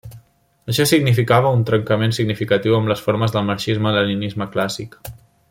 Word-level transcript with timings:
Això 0.71 0.85
significava 0.91 1.51
un 1.57 1.61
trencament 1.71 2.15
significatiu 2.19 2.79
amb 2.79 2.91
les 2.93 3.05
formes 3.09 3.37
del 3.37 3.47
marxisme-leninisme 3.51 4.49
clàssic. 4.57 4.99